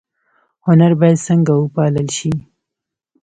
هنر 0.65 0.91
باید 0.99 1.23
څنګه 1.27 1.51
وپال 1.57 1.93
ل 2.07 2.09
شي؟ 2.17 2.31